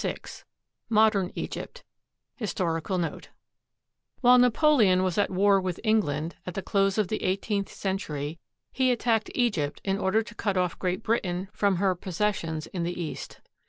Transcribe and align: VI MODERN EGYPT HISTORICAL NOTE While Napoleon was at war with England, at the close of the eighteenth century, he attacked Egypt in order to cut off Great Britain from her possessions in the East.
VI 0.01 0.17
MODERN 0.89 1.31
EGYPT 1.35 1.83
HISTORICAL 2.37 2.97
NOTE 2.97 3.29
While 4.21 4.39
Napoleon 4.39 5.03
was 5.03 5.19
at 5.19 5.29
war 5.29 5.61
with 5.61 5.79
England, 5.83 6.37
at 6.43 6.55
the 6.55 6.63
close 6.63 6.97
of 6.97 7.07
the 7.09 7.21
eighteenth 7.21 7.69
century, 7.71 8.39
he 8.71 8.91
attacked 8.91 9.29
Egypt 9.35 9.79
in 9.83 9.99
order 9.99 10.23
to 10.23 10.33
cut 10.33 10.57
off 10.57 10.79
Great 10.79 11.03
Britain 11.03 11.49
from 11.53 11.75
her 11.75 11.93
possessions 11.93 12.65
in 12.65 12.81
the 12.81 12.99
East. 12.99 13.41